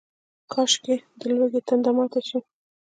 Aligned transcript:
کاشکي، 0.51 0.95
د 1.19 1.21
لوږې 1.35 1.61
تنده 1.67 1.91
ماته 1.97 2.19
شي 2.27 2.39